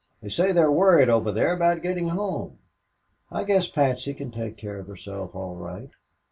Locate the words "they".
0.19-0.29